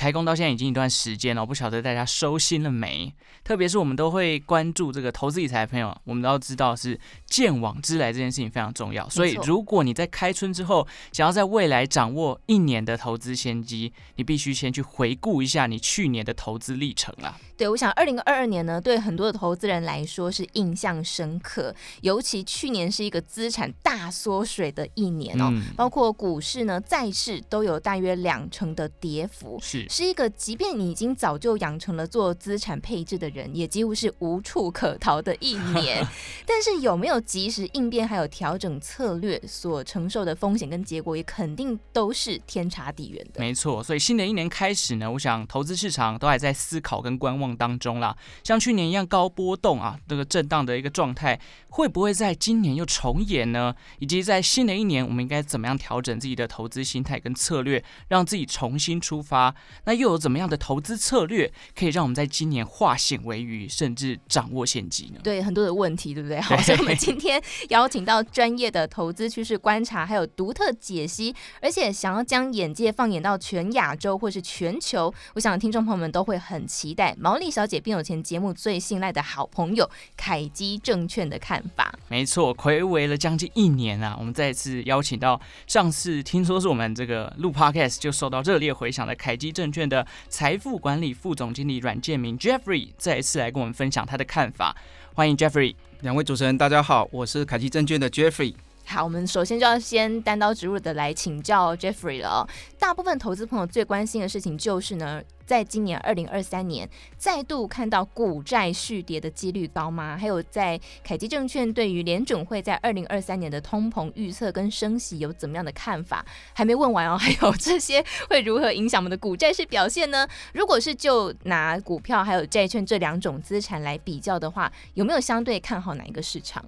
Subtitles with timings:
[0.00, 3.14] 开工到现在已经一段时间了，我不晓得大家收心了没？
[3.44, 9.06] 特别是我们都会关注这个投资理财的朋友，我们都要知道是见往知来这件事情非常重要。
[9.10, 17.38] 所以，如果你在开春之后想要在未来掌握一年的投资先机，你必须先去回顾一下你去年的投资历程啊。
[17.58, 29.58] 对，我想二零二二年呢，对很多的投资人来说是印象深刻，尤其去年是一个资产大缩水的一年哦，嗯、包括股市呢、债市都有大约两成的跌幅。
[29.60, 29.86] 是。
[29.90, 36.06] 是一个，即便你已经早就养成了做资产配置的人，也几乎是无处可逃的一年。
[36.46, 43.40] 但是有没有及时应变，还有调整策略，所承受的风险跟结果，也肯定都是天差地远的。
[43.40, 48.16] 没错，所以新的一年开始呢，我想投资市场都还在思考跟观望当中啦。
[48.44, 53.74] 像去年一样高波动啊，这个震荡的一个状态，会不会在今年又重演呢？
[53.98, 59.52] 以及在新的一年，我们应该怎么样调整自己的投资心态跟策略，让自己重新出发？
[59.84, 65.20] 那又有怎么样的投资策略，可以让我们在今年化险为夷，甚至掌握先机呢？
[65.22, 66.40] 对，很多的问题，对不对？
[66.40, 81.94] 好，所以我们今天邀请到专业的投资趋势观察，还有独特解析，而且想要将眼界放眼到全亚洲或是全球，我想听众朋友们都会很期待《毛利小姐并有钱》节目最信赖的好朋友凯基证券的看法。
[82.08, 89.69] 没错，睽违了将近一年啊，我们再次邀请到上次听说是我们这个录 Podcast 就受到热烈回响的凯基证。
[89.70, 94.76] 券的财富管理副总经理阮建明 Jeffrey 再一次来跟我们分享他的看法，
[95.14, 95.74] 欢迎 Jeffrey。
[96.00, 98.54] 两位主持人，大家好，我是凯基证券的 Jeffrey。
[98.92, 102.44] 好，我们首先就要先单刀直入的来请教 Jeffrey 了。
[102.76, 110.16] 大部分投资朋友最关心的事情就是呢，在今年二零二三年再度看到股债续跌的几率高吗？
[110.20, 116.26] 还有在凯基证券对于联准会在二零二三年的通膨预测跟升息有怎么样的看法？
[116.52, 120.26] 还没问完哦，还有这些会如何影响我们的股债市表现呢？
[120.52, 126.64] 如果是就拿股票还有债券这两种资产来比较的话，有没有相对看好哪一个市场？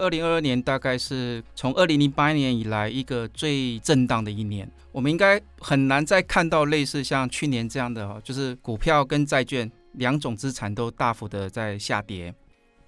[0.00, 12.34] 二零二二年大概是从二零零八年以来一个最震荡的一年，我们应该很难再看到类似像去年这样的，就是股票跟债券两种资产都大幅的在下跌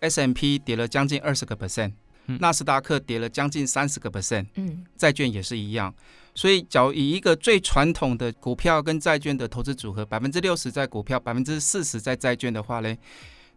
[0.00, 1.92] ，S M P 跌了将近二十个 percent，
[2.40, 5.94] 纳斯达克跌了将近三十个 percent，嗯，债券也是一样，
[6.34, 12.96] 所以，假如以一个最传统的股票跟债券的投资组合，百分之六十在股票，百分之四十在债券的话呢？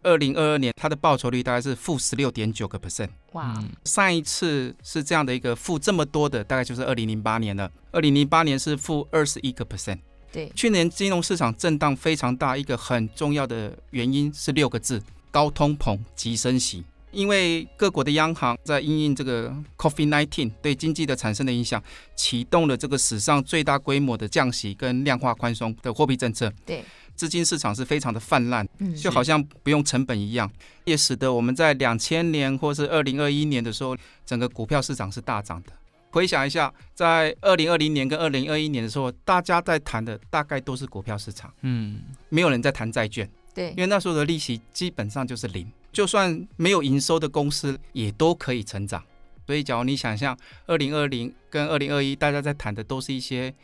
[0.06, 3.08] 二零二二年，它的报酬率大概是负十六点九个 percent。
[3.32, 7.68] 哇，上一次是这样的一个负这么多的，大概就是二零零八年了。
[7.90, 9.98] 二零零八年是负二十一个 percent。
[10.30, 15.02] 对，去年金融市场震荡非常大，一个很重要的原因是六个字：
[15.32, 16.84] 高通膨、急升息。
[17.10, 21.82] 因为各国的央行在因应这个 COVID-19 对经济的产生的影响，
[22.14, 26.52] 启动了这个史上最大规模的降息跟量化宽松的货币政策。
[26.64, 26.84] 对。
[27.16, 30.50] 资金市场是非常的泛滥，就好像不用成本一样，
[30.84, 35.72] 也使得我们在两千年或是二零二一年的时候，整个股票市场是大涨的。
[36.10, 49.02] 回想一下，在二零二零年跟二零二一年的时候，大家在谈的大概都是股票市场，嗯，没有人在谈债券，对，因为那时候的利息基本上就是零，就算没有营收的公司也都可以成长。
[49.46, 53.54] 所以，假如你想象二零二零跟二零二一，大家在谈的都是一些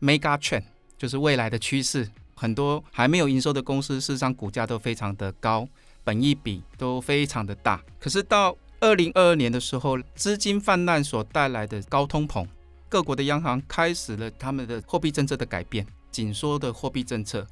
[0.00, 0.64] mega trend，
[0.98, 2.06] 就是未来的趋势。
[2.40, 5.68] 很多还没有营收的公司，事实上股价都非常的高，
[6.02, 7.78] 本益比都非常的大。
[7.98, 12.46] 可是到二零二二年的时候，资金泛滥所带来的高通膨，
[12.88, 17.46] 各国的央行开始了他们的货币政策的改变，紧缩的货币政策。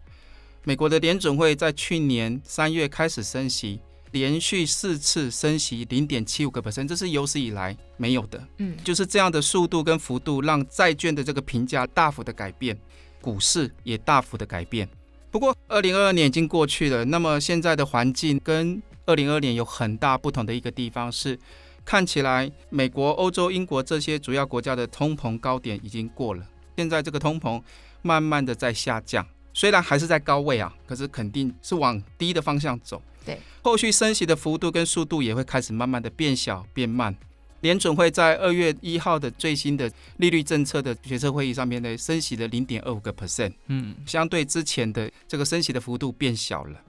[0.65, 3.78] 美国的联准会在去年三月开始升息，
[4.12, 8.43] 连续四次升息零点七五个百分，这是有史以来没有的。
[8.56, 12.75] 嗯，就是这样的速度跟幅度，让债券的这个评价大幅的改变。
[13.20, 14.88] 股市也大幅的改变，
[15.31, 17.04] 不过二零二二年已经过去了。
[17.04, 21.38] 那么现在的环境跟二零二二年有很大不同的一个地方是，
[21.84, 26.46] 看起来美国、欧洲、英国这些主要国家的通膨高点已经过了，
[26.76, 27.62] 现在这个通膨
[28.02, 33.02] 慢慢的在下降，虽然还是在高位啊，可是肯定是往低的方向走。
[33.25, 37.14] 对，后续升息的幅度跟速度也会开始慢慢的变小变慢。
[37.60, 46.81] 联准会在二月一号的最新的利率政策的决策会议上面呢，升息了零点二五个 percent，嗯，相对之前的这个升息的幅度变小了。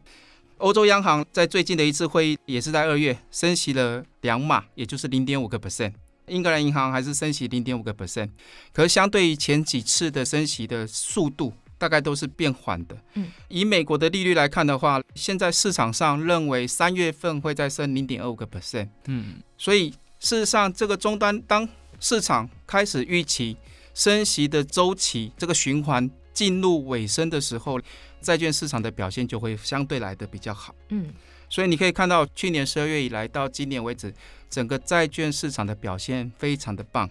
[0.57, 5.94] 欧洲央行在最近的一次会议也是在二月升息了两码，也就是零点五个 percent。
[6.27, 8.30] 英格兰银行还是升息零点五个 percent，
[8.71, 12.95] 可是相对于前几次的升息的速度，大概都是变缓的。
[13.16, 18.89] 嗯，以美国的利率来看的话，现在市场上认为三月份会再升零点二五个 percent。
[19.07, 21.68] 嗯，所以事实上，这个终端当
[22.00, 23.56] 市场开始预期
[23.94, 27.80] 升息的周期这个循环进入尾声的时候，
[28.21, 30.75] 债券市场的表现就会相对来的比较好。
[30.89, 31.13] 嗯。
[31.51, 34.13] 所以你可以看到，去年十二月以来到今年为止，
[34.51, 37.10] 整个债券市场的表现非常的棒。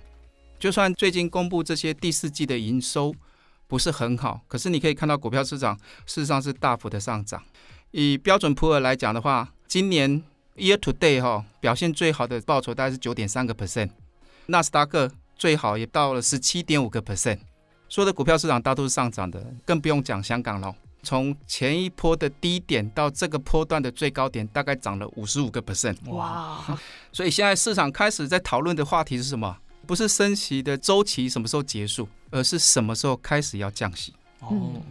[0.60, 3.12] 就算最近公布这些第四季的营收
[3.66, 5.76] 不是很好，可是你可以看到股票市场
[6.06, 7.43] 事实上是大幅的上涨。
[7.90, 10.22] 以标准普尔来讲的话，今年
[10.58, 13.90] year to date 哈表现最好的报酬大概是九点三个 percent，
[14.46, 17.38] 纳斯达克最好也到了十七点五个 percent。
[17.88, 20.75] 所有的股票市场大都是上涨的，更不用讲香港了。
[21.02, 25.96] 从前一波的低点到这个波段的最高点，大概涨了五十五个 percent。
[26.10, 26.78] 哇！
[27.12, 29.56] 所以现在市场开始在讨论的话题是什么？
[29.87, 34.12] 不是升息的周期什么时候结束，而是什么时候开始要降息。
[34.40, 34.82] 哦，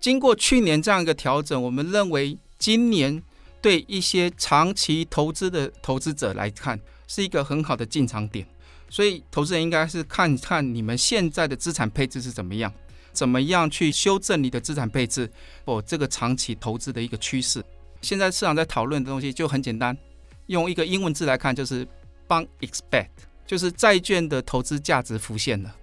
[0.00, 3.22] 经过去年这样一个调整，我们认为今年
[3.60, 8.46] 对一些长期投资的投资者来看是一个很好的进场点。
[8.88, 12.72] 所以投资人应该是看看你们现在的资产配置是怎么样。
[13.12, 15.28] 怎么样去修正你的资产配置？
[15.64, 17.60] 哦，这个长期投资的一个趋势。
[18.00, 19.98] 现在市场在讨论的东西就很简单，
[20.46, 21.84] 用一个英文字来看就是
[22.28, 23.08] “bond expect”，
[23.44, 25.74] 就是债券的投资价值浮现了。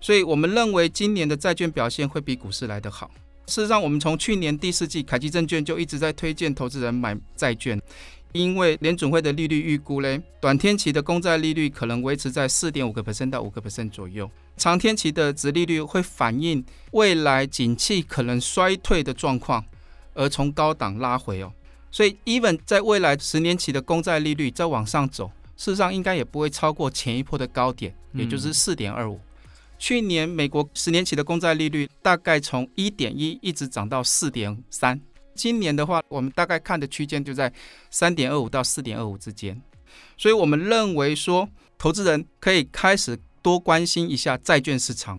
[0.00, 3.10] 所以我们认为今年的债券表现会比股市来得好。
[3.50, 7.78] 事实上，我们从去年第四季，凯基证券就一直在推荐投资人买债券。
[8.32, 19.64] 因为联准会的利率预估嘞，短天期的公债利率可能维持在四点五个 percent 到五个 percent 左右，长天期的值利率会反映未来景气可能衰退的状况，
[20.14, 21.52] 而从高档拉回哦。
[21.90, 29.18] 所以，even 在未来十年期的公债利率再往上走，事实上应该也不会超过前一波的高点，也就是四点二五。
[29.80, 35.00] 去年美国十年期的公债利率大概从一点一一直涨到四点三。
[35.34, 37.50] 今年的话，我们大概看的区间就在
[37.90, 39.58] 三点二五到四点二五之间，
[40.18, 41.48] 所以我们认为说，
[41.78, 45.18] 投资人可以开始多关心一下债券市场。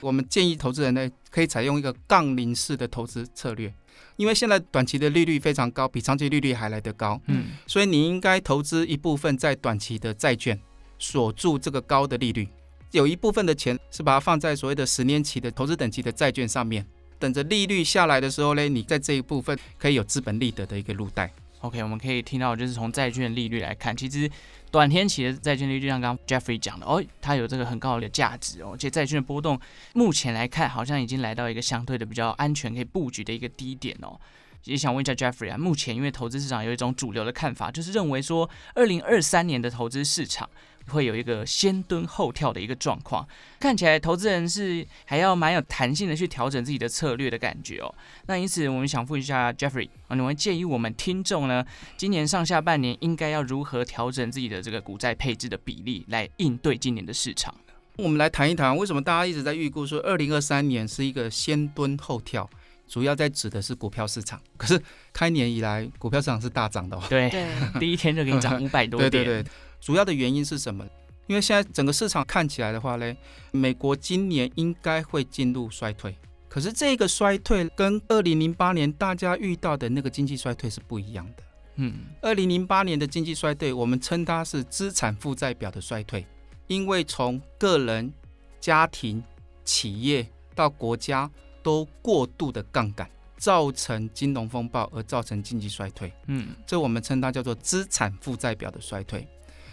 [0.00, 3.72] 我们建议投资人呢，可以采用一个杠铃式的投资策略，
[4.16, 7.20] 因为现在短期的利率非常高，比长期利率还来得高。
[7.28, 10.60] 嗯，所以你应该投资一部分在短期的债券，
[10.98, 12.48] 锁住这个高的利率，
[12.92, 16.86] 有一部分的钱是把它放在所谓的十年期的投资等级的债券上面。
[17.18, 21.32] 等着利率下来的时候呢，你在这一部分可以有资本利得的一个入袋。
[21.60, 24.28] OK，我们可以听到就是从债券利率来看，其实
[24.70, 29.58] 短天期的债券利率，就像刚刚 Jeffrey 讲的哦，它有这个很高的价值哦，而且债券的波动
[29.94, 34.20] 目前来看好像已经来到一个相对的比较安全可以布局的一个低点哦。
[34.64, 40.50] 也想问一下 Jeffrey 啊，目前因为投资市场有一种主流的看法，就是认为说二零二三年的投资市场。
[40.88, 43.26] 会有一个先蹲后跳的一个状况，
[43.60, 47.94] 看起来投资人是还要蛮有弹性的去调整自己的策略的感觉哦。
[48.26, 51.64] 那因此，我们想问一下 Jeffrey 啊，你们建议我们听众呢，
[51.96, 57.72] 今年上下半年应该要如何调整自己的这个股债配置的比例，来应对今年的市场呢？
[57.96, 62.48] 我们来谈一谈为什么大家一直在预估说二零二三年是一个先蹲后跳，
[62.88, 64.40] 主要在指的是股票市场。
[64.56, 64.82] 可是
[65.12, 67.02] 开年以来，股票市场是大涨的哦。
[67.08, 67.30] 对，
[67.78, 69.10] 第一天就给你涨五百多点。
[69.10, 69.52] 对对对。
[69.82, 70.86] 主要的原因是什么？
[71.26, 73.16] 因为现在整个市场看起来的话呢，
[73.50, 76.16] 美国今年应该会进入衰退。
[76.48, 81.42] 可是这个衰退跟二零零八年大家遇到的那个经济衰退是不一样的。
[81.76, 86.24] 嗯，二零零八年的经济衰退，我们称它是资产负债表的衰退，
[86.68, 88.12] 因为从个人、
[88.60, 89.20] 家庭、
[89.64, 91.28] 企业到国家
[91.62, 96.12] 都过度的杠杆，造成金融风暴而造成经济衰退。
[96.26, 99.26] 嗯，这我们称它叫做资产负债表的衰退。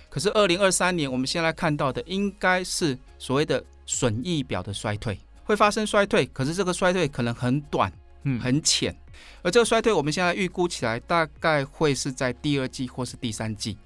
[0.10, 6.26] 可是，二零二三年我们现在看到的应该是所谓的损益表的衰退，会发生衰退。
[6.34, 8.96] 可是这个衰退可能很短，嗯，很浅。
[9.44, 13.78] 而这个衰退，我们现在预估起来大概会是在第二季或是第三季，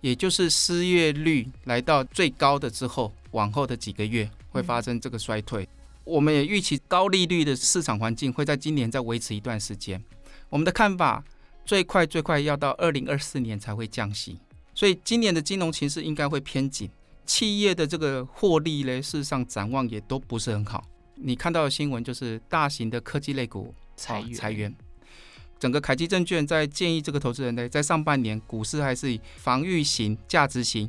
[0.00, 5.68] 也就是失业率来到最高的之后，往后的几个月会发生这个衰退。
[6.02, 10.02] 我们也预期高利率的市场环境会在今年再维持一段时间。
[10.48, 11.22] 我们的看法，
[11.64, 14.38] 最快最快要到二零二四年才会降息。
[14.80, 16.88] 所以今年的金融情势应该会偏紧，
[17.26, 20.82] 企业的这个获利呢，事实上展望也都不是很好。
[21.16, 24.74] 你看到的新闻就是大型的科技类股裁员，裁员。
[25.58, 30.88] 整个凯基证券在建议这个投资人呢，在上半年股市还是以防御型、价值型、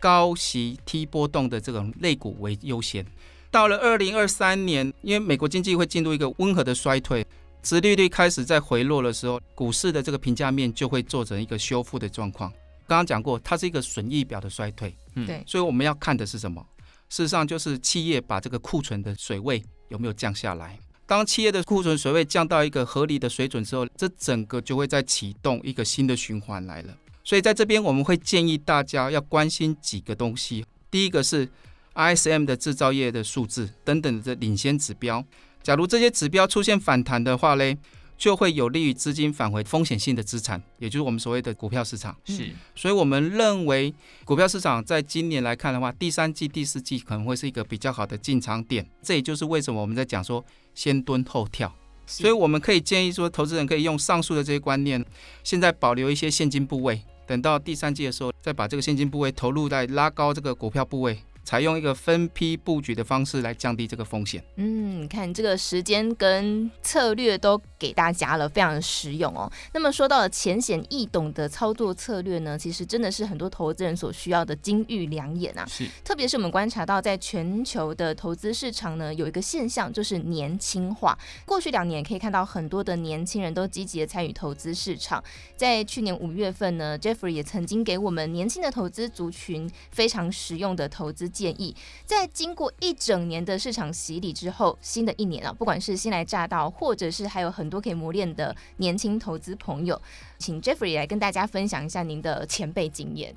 [0.00, 3.04] 高息、低波动的这种类股为优先。
[3.50, 7.26] 到了二零二三年，因为美国经济会进入一个温和的衰退，
[7.62, 12.50] 殖利率开始在回落的时候，股市的这个评价面就会做成一个修复的状况。
[12.86, 14.94] 刚刚讲过，它是一个损益表的衰退。
[15.14, 16.64] 嗯，对，所以我们要看的是什么？
[17.08, 20.78] 事实上，就是企业把这个库存的水位有没有降下来。
[21.06, 26.96] 当企业的库存水位降到一个合理的水准之后，这整个就会再启动一个新的循环来了。
[27.22, 30.64] 所以在这边，我们会建议大家要关心几个东西。
[30.90, 31.48] 第一个是
[31.94, 35.24] ISM 的制造业的数字等等的领先指标。
[35.62, 37.76] 假如这些指标出现反弹的话嘞，
[38.16, 42.16] 就会有利于资金返回风险性的资产，也就是我们所谓的股票市场。
[42.24, 43.94] 是，所以我们认为
[44.24, 48.88] 股票市场在今年来看的话，第三季、第四季可能会是一个比较好的进场点。
[49.02, 50.44] 这也就是为什么我们在讲说
[50.74, 51.72] 先蹲后跳。
[52.06, 55.04] 所以我们可以建议说，投资人可以用上述的这些观念，
[55.42, 61.18] 现在保留一些现金部位，等到第三季的时候，再把这个现金部位投入，在拉高这个股票部位。
[61.44, 64.42] 采用一个分批布局的方式来降低这个风险。
[64.56, 69.50] 嗯，你看这个时间跟策略都给大家了，非常的实用哦。
[69.72, 75.64] 那么说到了浅显易懂的操作策略呢，其实真的是很多投资人所需要的金玉良言啊。
[75.66, 81.18] 是，特别是我们观察到，在全球的投资市场呢，有一个现象就是年轻化。
[81.44, 85.22] 过去两年可以看到很多的年轻人都积极的参与投资市场。
[85.56, 100.00] 在去年五月份呢，Jeffrey 也曾经给我们年轻的投资族群非常实用的投资建议，在经过一整年的市场洗礼之后，新的一年啊，不管是新来乍到，或者是还有很多可以磨练的年轻投资朋友，
[100.38, 103.34] 请 Jeffrey 来跟大家分享一下您的前辈经验。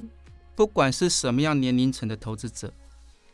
[0.55, 2.71] 不管是什么样年龄层的投资者，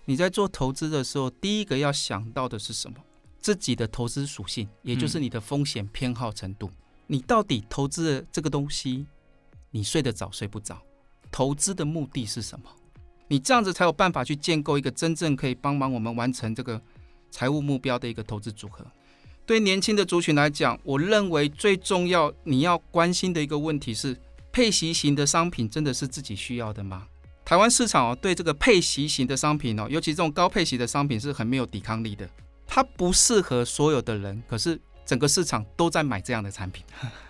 [0.05, 2.97] 你在做投资的时候，第一个要想到的是什么？
[3.41, 6.67] 自己的投资属性，也就是你的风险偏好程度。
[6.67, 9.05] 嗯、你到底投资的这个东西，
[9.71, 10.81] 你睡得早睡不着？
[11.29, 12.69] 投资的目的是什么？
[13.27, 16.81] 你这样子才有办法去建构一个真正可以帮忙我们完成这个
[17.29, 18.85] 财务目标的一个投资组合。
[19.45, 24.17] 对年轻的族群来讲，我认为最重要你要关心的一个问题是：
[24.51, 27.07] 配息型的商品真的是自己需要的吗？
[27.45, 32.27] 台湾市场哦，对这个配息型的商品哦，尤其这种高配息的商品是很没有抵抗力的。
[32.65, 36.83] 它不适合所有的人，可是整个市场都在买这样的产品。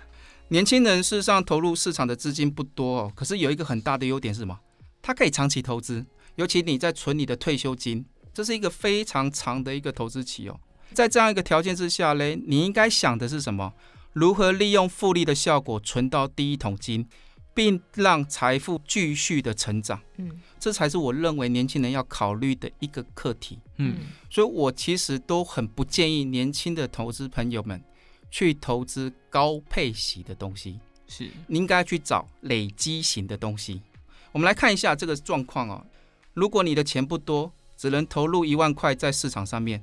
[0.47, 4.57] 年轻人事实上投入市场的资金不多哦，可是有一个很大的优点是什么？
[5.01, 6.05] 它可以长期投资，
[6.35, 10.57] 尤其你在存你的退休金，这是一个非常长的一个投资期哦。
[10.93, 13.73] 在这样一个条件之下嘞，你应该想的是什么？
[14.13, 17.05] 如何利用复利的效果存到第一桶金，
[17.53, 19.99] 并让财富继续的成长。
[20.17, 23.59] 嗯，这才是我认为年轻人要考虑的一个课题。
[23.77, 23.95] 嗯，
[24.29, 27.83] 所以我其实都很不建议年轻的投资朋友们
[28.31, 33.81] 去投资高配息的东西，是你应该去找累积型的东西。
[34.31, 35.85] 我们来看一下这个状况哦。
[36.33, 39.81] 如果你的钱不多，只能投入一万块在市场上面，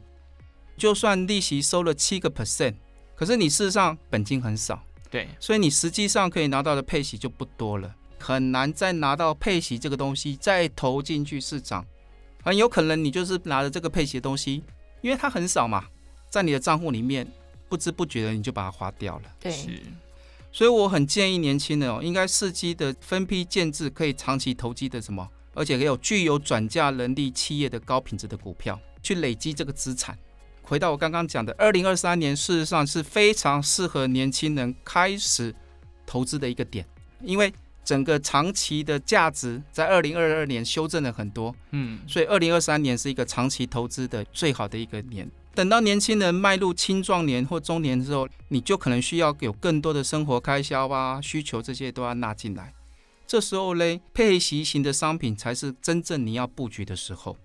[0.76, 2.74] 就算利息收了七个 percent，
[3.14, 11.84] 可是你事实上本金很少，对，所以你实际上可以拿到的配息就不多了，很难再拿到配息这个东西再投进去市场，
[12.42, 14.62] 很有可能你就是拿着这个配息的东西，
[15.02, 15.84] 因为它很少嘛，
[16.30, 17.30] 在你的账户里面
[17.68, 19.52] 不知不觉的你就把它花掉了，对。
[20.54, 30.18] 所以我很建议年轻人哦，应该伺机的分批建制可以长期投机的什么，而且也有具有转嫁能力企业的高品质的股票，去累积这个资产。
[30.62, 35.54] 回到我刚刚讲的，二零二三年事实上是非常适合年轻人开始
[36.06, 36.86] 投资的一个点，
[37.20, 37.52] 因为
[37.84, 45.28] 整个长期的价值在二零二二年修正了很多，嗯，所以二零二三年是一个长期投资的最好的一个年。
[45.54, 52.72] 等到年轻人迈入青壮年或中年之后，你就可能需要有更多的生活开销啊、需求这些都要纳进来。
[53.26, 57.36] 这时候嘞，配息型的商品才是真正你要布局的时候，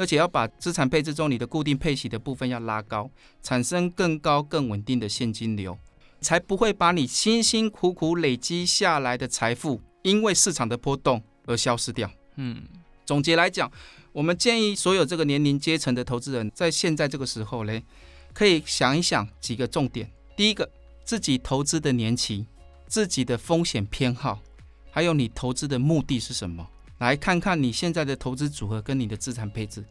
[0.00, 3.10] 而且要把资产配置中你的固定配息的部分要拉高，
[3.42, 5.78] 产生更高、更稳定的现金流，
[6.22, 12.10] 才不会把你辛辛苦苦累积下来的财富因为市场的波动而消失掉。
[12.36, 12.62] 嗯，
[13.04, 13.70] 总结来讲。
[14.12, 17.80] 我们建议所有这个年龄阶层的投资人，在现在这个时候呢，
[18.32, 20.10] 可以想一想几个重点。
[20.34, 20.68] 第一个，
[21.04, 22.46] 自己投资的年期、
[22.88, 24.40] 自己的风险偏好，
[24.90, 26.66] 还有你投资的目的是什么？
[27.00, 29.84] 来看看你现在的投资组合跟你的资产配置。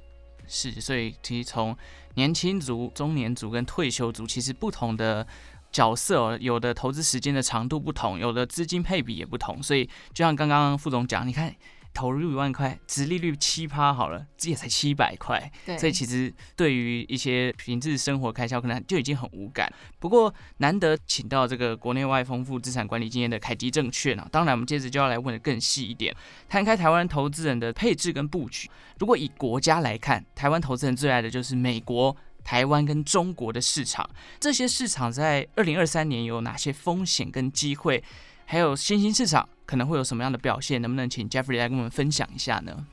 [0.47, 1.77] 是，所以其实从
[2.15, 5.27] 年轻族、中年族跟退休族，其实不同的
[5.71, 9.61] 角色，有的投资时间的长度不同，有的资金配比也不同。
[9.61, 11.55] 所以就像刚刚副总讲，你看。
[11.93, 19.71] 投入一万块，殖利率七趴好了，这也才七百块，所以其实对于一些平日生活开销，可能就已经很无感。
[19.99, 26.15] 不过难得请到这个国内外丰富资产管理经验的凯基证券啊，当然我们接着就要来问的更细一点，
[26.47, 28.69] 摊开台湾投资人的配置跟布局。
[28.99, 38.03] 如果以国家来看，台湾投资人最爱的就是美国、台湾跟中国的市场，这些市场在二零二三年有哪些风险跟机会？
[38.51, 40.81] 还有新兴市场可能会有什么样的表现？
[40.81, 42.87] 能不能请 Jeffrey 来跟我们分享一下呢？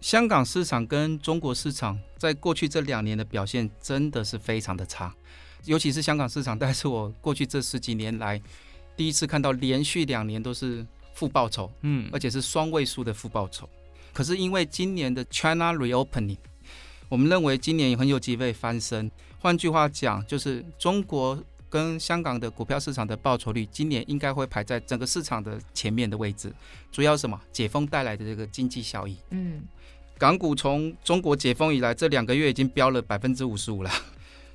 [0.00, 5.14] 香港市场跟中国市场在过去这两年的表现真的是非常的差，
[5.66, 8.40] 尤其是香港市场，但是我过去这十几年来
[8.96, 13.68] 第一次看到连续两年都是负报酬，嗯，而且是双位数的负报酬。
[14.14, 16.38] 可是因为今年的 China Reopening，
[17.10, 19.10] 我们认为今年也很有机会翻身。
[19.38, 21.38] 换句话讲，就是中国
[21.72, 26.52] 跟香港的股票市场的报酬率，今年应该会排在整个市场的前面的位置。
[26.90, 27.40] 主要什么？
[27.50, 29.62] 解封带来的这个经济效益，嗯。
[30.18, 33.90] 港股从中国解封以来，这两个月已经飙了百分之五十五了。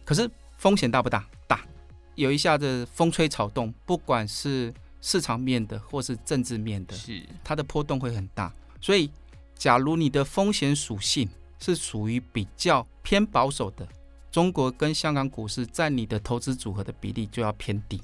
[0.05, 1.27] 可是风险大不大？
[1.47, 1.65] 大，
[2.13, 4.71] 有一下子风吹草动，不管是
[5.01, 8.53] 市场面的或是政治面的，是它的波动会很大。
[8.79, 9.09] 所以，
[9.55, 11.27] 假如你的风险属性
[11.59, 13.87] 是属于比较偏保守的，
[14.37, 17.99] 中国跟香港股市在你的投资组合的比例就要偏低。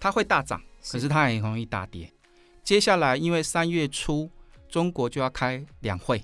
[0.00, 2.12] 它会大涨，可是它也很容易大跌。
[2.64, 4.28] 接下来，因为三月初
[4.68, 6.20] 中国就要开两会。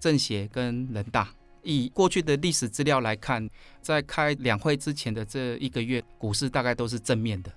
[0.00, 1.28] 政协跟人大，
[1.62, 3.46] 以过去的历史资料来看，
[3.82, 7.52] 在开两会之前的这一个月，股市大概都是正面的。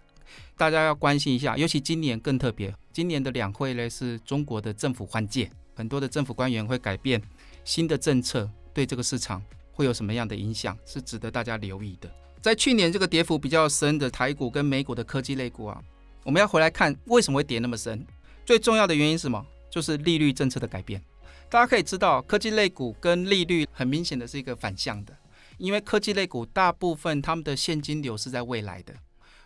[0.57, 2.75] 大家要关心一下，尤其今年更特别。
[2.91, 7.21] 今年的两会呢，是中国的政府换届，很多的政府官员会改变
[7.63, 9.41] 新的政策，对这个市场
[9.79, 12.11] 会有什么样的影响，是值得大家留意的。
[12.41, 15.81] 在去年这个跌幅比较深的台股跟美股的科技类股啊，
[16.25, 18.05] 我们要回来看为什么会跌那么深。
[18.45, 19.45] 最重要的原因是什么？
[19.69, 21.01] 就是利率政策的改变。
[21.49, 25.15] 大家可以知道，科技类股跟利率很明显的是一个反向的，
[25.57, 28.93] 因为科技类股大部分他们的现金流是在未来的，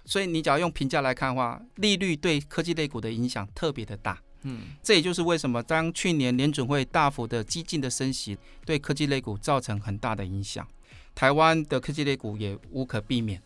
[0.03, 4.19] 所以你只要用评价来看的话，利率对科技类股的影响特别的大。
[4.43, 10.67] 嗯，这也就是为什么当去年联准会大幅的激进的升息，对科技类股造成很大的影响，
[11.15, 13.41] 台湾的科技类股也无可避免。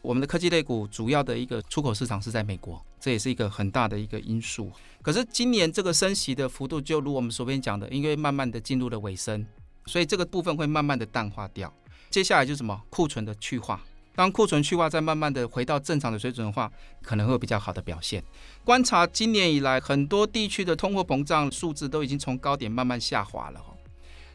[0.00, 4.70] 我们的科技类股主要的一个出口市场是在美国，这也是一个很大的一个因素。
[5.00, 9.44] 可是今年这个升息的幅度，就如我们所边讲的，因为慢慢的进入了尾声，
[9.86, 11.72] 所以这个部分会慢慢的淡化掉。
[12.10, 12.80] 接下来就是什么？
[12.90, 13.82] 库存的去化。
[14.14, 16.70] 当库存去化再慢慢的回到正常的水准的话，
[17.02, 18.22] 可能会有比较好的表现。
[18.64, 23.60] 观察今年以来，很多地区的通货膨胀数字都已经从高点慢慢下滑了。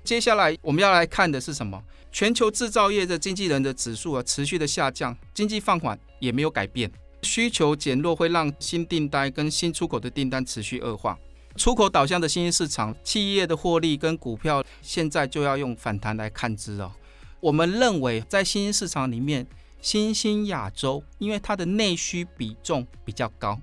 [0.04, 1.84] 接下来我们要来看的是什么？
[2.12, 6.90] 全球制造业的经纪人的指数啊，持续的下降，经济放缓也没有改变，
[7.22, 11.20] 需求减弱会让新订单跟新出口的订单持续恶化。
[11.58, 16.92] 出口导向的新兴市场，企业的获利跟股票现在就要用反弹来看之哦。
[17.40, 19.46] 我们认为在新兴市场里面，
[19.82, 23.60] 新兴亚洲因为它的内需比重比较高，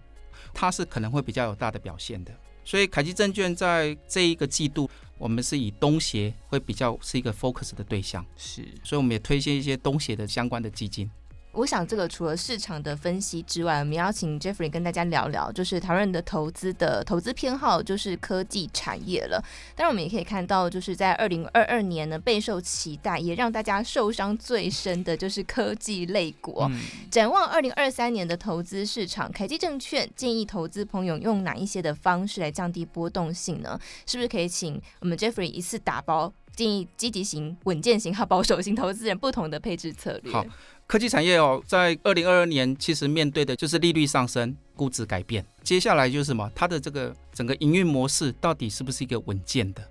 [0.53, 2.33] 它是可能会比较有大的表现的。
[2.65, 4.91] 所以凯基证券在这一个季度。
[5.17, 11.09] 我们是以东协会比较是一个 focus 的对象，是，所以我们也推荐一些东协的相关的基金。
[11.55, 19.41] 我想，这个除了市场的分析之外，我们邀请 Jeffrey 跟大家聊聊，就是台湾人的投资的投资偏好就是科技产业了。
[19.77, 26.59] 当然，我们也可以看到，就是在二零二二年呢，备受期待，也让大家受伤最深的就是科技类股。
[26.69, 33.79] 嗯、展望二零二三年的投资市场，凯基证券建议投资朋友用哪一些的方式来降低波动性呢？
[34.07, 40.33] 是不是可以请我们 Jeffrey 一次打包，建议积极型、稳健型和保守型投资人不同的配置策略？
[40.33, 40.45] 好。
[40.87, 45.43] 科技产业哦，在二零二二年其实面对的就是利率上升、估值改变。
[45.63, 46.51] 接下来就是什么？
[46.55, 49.83] 它的这个整个营运模式到底是不是一个稳健的？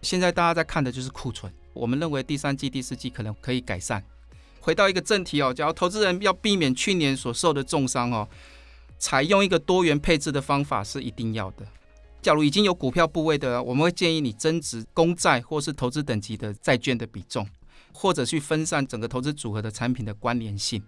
[0.00, 1.52] 现在大家在看的就是库存。
[1.74, 4.02] 我们认为第三季、第四季可能可以改善。
[4.60, 8.26] 回到一个正题哦，假如投资人要避免去年所受的重伤哦，
[8.98, 11.66] 采用一个多元配置的方法是一定要的。
[12.22, 17.46] 假如已经有股票部位的，我们会建议你增值公债或是投资等级的债券的比重。
[17.92, 20.80] 或者去分散整个投资组合的产品的关联性。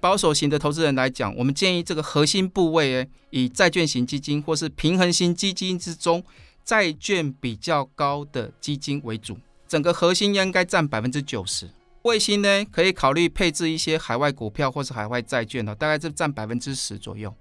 [0.00, 6.22] 保守型的投资人来讲，我们建议这个核心部位以债券型基金或是平衡型基金之中
[6.62, 11.68] 债券比较高的基金为主，整个核心应该占百分之九十。
[12.02, 17.34] 卫星呢，可以考虑配置一些海外股票或是海外债券哦，大概是占百分之十左右。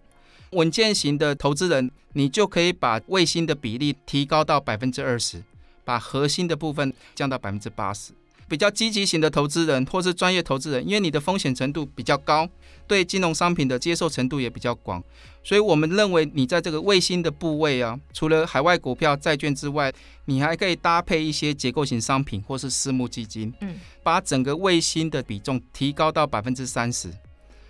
[0.52, 5.42] 稳健型的投资人，你就可以把卫星的比例提高到百分之二十，
[5.86, 8.12] 把核心的部分降到百分之八十。
[8.50, 12.50] 比较积极型的投资人或是专业投资人，因为你的风险程度比较高，
[12.86, 15.02] 对金融商品的接受程度也比较广，
[15.42, 19.94] 所以我们认为你在这个卫星的部位啊，除了海外股票、债券之外，
[20.26, 27.10] 你还可以搭配一些结构型商品或是私募基金，嗯，把整个卫星的比重提高到百分之三十。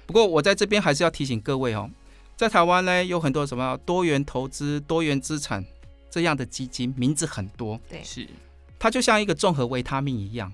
[0.07, 1.87] 不过我在这边还是要提醒各位哦，
[2.41, 5.63] 在台湾呢，有很多什么多元投资、多元资产
[6.09, 8.27] 这样的基金，名字很多，对，是，
[8.79, 10.51] 它就像一个综合维他命一样。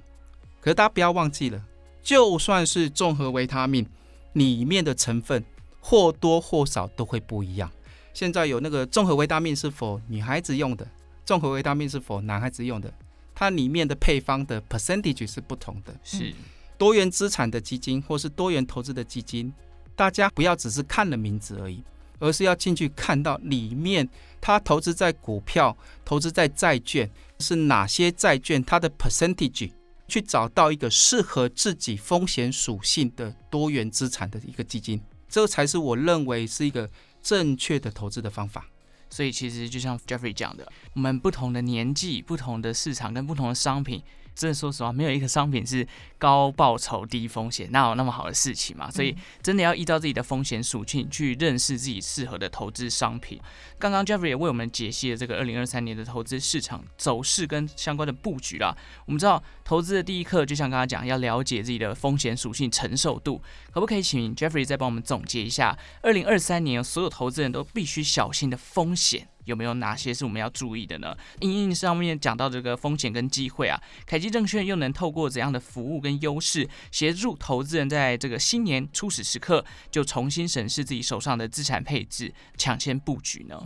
[0.60, 1.64] 可是大家不要忘记了，
[2.04, 3.88] 就算是综合维他命，
[4.34, 5.42] 里面的成分
[5.80, 7.72] 或多或少都会不一样。
[8.14, 10.86] 现在有那个综合维他命是否女孩子用的，
[11.24, 12.94] 综合维他命是否男孩子用的，
[13.34, 15.96] 它里面的配方的 percentage 是不同的。
[16.04, 16.34] 是
[16.78, 19.54] 多元资产的基金或是多元投资的基金，
[19.98, 21.84] 大家不要只是看了名字而已，
[22.20, 24.08] 而是要进去看到里面
[24.40, 29.72] 它投资在股票、投资在债券是哪些债券，它的 percentage。
[30.10, 36.90] 去找到一个适合自己风险属性的多元资产的一个基金，这才是我认为是一个
[37.22, 38.66] 正确的投资的方法。
[39.10, 44.02] 所以其实就像 Jeffrey 讲的，我们不同的年纪、不同的市场跟不同的商品。
[44.38, 45.86] 真的说实话，没有一个商品是
[46.20, 48.90] 高报酬低风险，哪有那么好的事情嘛？
[48.92, 53.42] 所以真的要依照自己的风险属性去认识自己适合的投资商品。
[53.80, 58.78] 刚刚 Jeffrey 也为我们解析了这个二零二三年的投资市场走势跟相关的布局啦。
[59.06, 63.42] 我们知道投资的第一课，就像刚刚讲，要了解自己的风险属性承受度。
[63.72, 69.28] 可不可以请 Jeffrey 再帮我们总结一下，二零二三年所有投资人都必须小心的风险？
[69.48, 71.18] 有没有哪些是我们要注意的呢？
[71.40, 83.60] 因应上面讲到这个风险跟机会啊，凯基证券又能透过怎样的服务跟优势，协助投资人在这个新年初始时刻就重新审视自己手上的资产配置，抢先布局呢？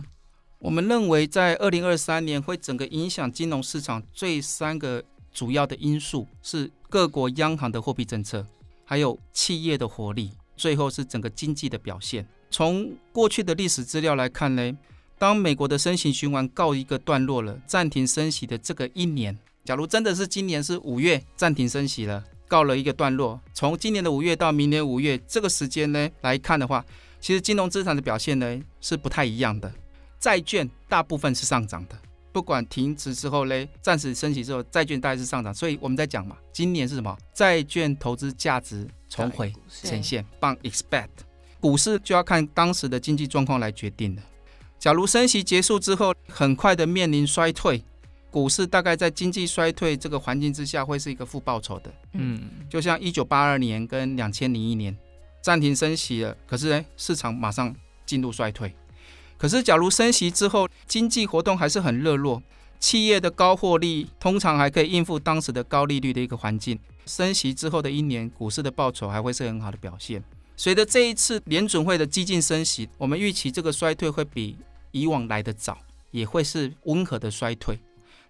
[0.60, 8.46] 我们认为，在二零二三年会整个影响金融市场最三个主要的因素是各国央行的货币政策，
[8.84, 12.24] 还有企业的活力，最后是整个经济的表现。
[12.48, 14.72] 从过去的历史资料来看呢，
[15.22, 26.84] 当美国的升息循环告一个段落了，暂停升息的这个一年，假如真的是今年是五月暂停升息了，告了一个段落，从今年的五月到明年五月这个时间呢来看的话，
[27.20, 29.72] 其实金融资产的表现呢是不太一样的。
[30.18, 31.96] 债券大部分是上涨的，
[32.32, 35.54] 不管停止之后呢，暂时升息之后，债券大概是上涨。
[35.54, 37.16] 所以我们在讲嘛，今年是什么？
[37.32, 41.06] 债券投资价值重回呈现，棒 expect，
[41.60, 44.22] 股市就要看当时的经济状况来决定的。
[44.82, 47.84] 假如升息结束之后，很快的面临衰退，
[48.32, 51.94] 股市大概在经济衰退这个环境之下，会是一个负报酬的。
[52.14, 54.98] 嗯，就像一九八二年跟两千零一年
[55.40, 57.72] 暂停升息了，可是呢，市场马上
[58.04, 58.74] 进入衰退。
[59.38, 62.42] 可是假如升息之后，经济活动还是很热络，
[62.80, 70.24] 企业的高获利通常还可以应付当时的高利率的一个环境，升息之后的一年，股市的报酬还会是很好的表现。
[70.56, 74.56] 随着这一次联准会的激进升息，我们预期这个衰退会比
[74.92, 75.78] 以往来得早，
[76.12, 77.78] 也会是温和的衰退。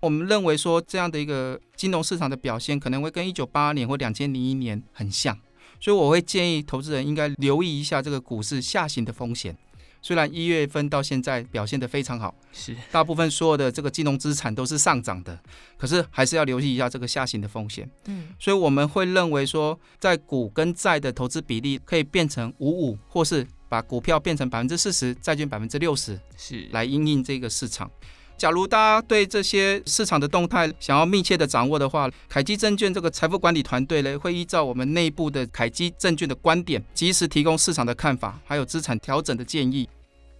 [0.01, 5.39] 我们认为说，这样的一个金融市场的表现可能会跟一九八二年或两千零一年很像，
[5.79, 9.57] 所以我会建议投资人应该留意一下这个股市下行的风险。
[10.05, 15.39] 虽然一月份到现在表现得非常好，是大部分所有的这个金融资产都是上涨的，
[15.77, 17.89] 可是还是要留意一下这个下行的风险。
[18.07, 23.47] 嗯，所以我们会认为说，在股跟债的投资比例可以变成五五，或是。
[23.73, 27.91] 把股票变成百分之四十，债券百分之六十，是来应应这个市场。
[28.37, 39.89] 假如大家对这些市场的动态想要密切的掌握的话，凯基证券这个财富管理团队呢，会依照我们内部的凯基证券的观点，及时提供市场的看法，还有资产调整的建议。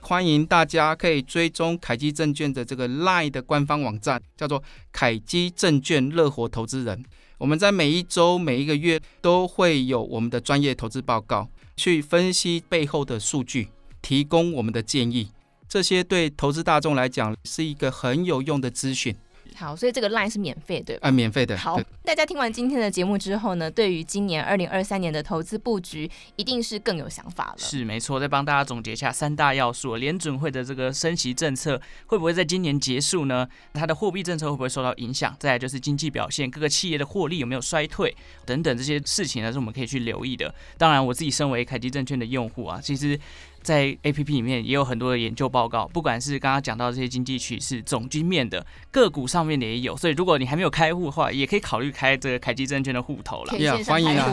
[0.03, 7.03] 欢迎大家可以追踪凯基证券的这个 LINE 的官方网站，叫做凯基证券乐活投资人。
[7.39, 11.49] 我们在每一周、每一个月都会有我们的专业投资报告。
[11.77, 13.69] 去分析背后的数据，
[14.01, 15.31] 提供我们的建议，
[15.69, 19.17] 这些对投资大众来讲是一个很有用的资讯。
[19.57, 21.09] 好，所以这个 line 是免费对吧？
[21.09, 21.57] 啊，免费的。
[21.57, 27.55] 好，大家听完今天的节目之后呢，对于今年二零二三年的投资布局，一定是更有想法了。
[27.59, 33.49] 是没错，再帮大家总结一下三大要素：联准会的这个升息政策会不会在今年结束呢？
[33.73, 35.35] 它的货币政策会不会受到影响？
[35.39, 40.55] 再来就是经济表现，各个企业的获利有没有衰退等等这些事情呢，是我们可以去留意的。
[40.77, 43.19] 当然，我自己身为凯基证券的用户啊，其实。
[43.63, 53.59] 在 APP 里面也有很多的研究报告，不管是刚刚讲到这些经济趋势、总经面的个股上面的也有，所以如果你还没有开户的话，也可以考虑开这个凯基证券的户头了。
[53.59, 54.33] Yeah, 欢迎啊！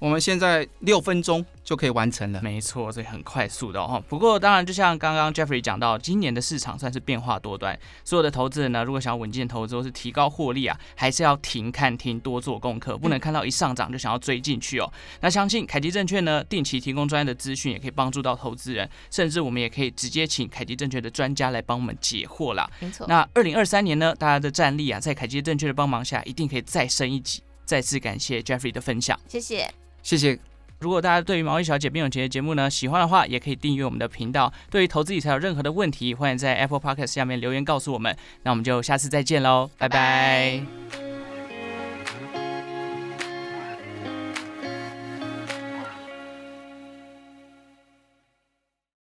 [0.00, 4.02] 我们现在六分钟就可以完成了，没错，所以很快速的哦。
[4.08, 14.90] 不过当然，就像刚刚 Jeffrey 讲到，今年的市场算是变化多端，所有的投资人呢，如果想要稳健投资或是提高获利啊，还是要停看听，多做功课，不能看到一上涨就想要追进去哦。
[15.20, 22.66] 那相信凯基证券呢，定期提供专业的资讯，也可以帮助到投资人，甚至我们也可以直接请凯基证券的专家来帮我们解惑啦。
[22.80, 23.06] 没错。
[23.06, 27.42] 那二零二三年呢，大家的战力啊，在凯基证券的帮忙下，一定可以再升一级。
[27.66, 30.38] 再次感谢 Jeffrey 的分享，谢谢，谢谢。
[30.80, 34.50] 如果大家对于毛衣小姐变有钱的节目呢，喜欢的话，也可以订阅我们的频道。
[34.70, 38.16] 对于投资理财有任何的问题，欢迎在 Apple Podcast 下面留言告诉我们。
[38.44, 41.09] 那我们就下次再见喽，拜拜。